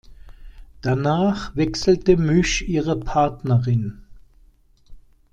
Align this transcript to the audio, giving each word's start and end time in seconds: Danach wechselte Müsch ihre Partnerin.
Danach 0.81 1.55
wechselte 1.55 2.17
Müsch 2.17 2.63
ihre 2.63 2.99
Partnerin. 2.99 4.01